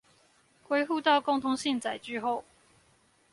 [0.67, 2.43] 歸戶到共通性載具後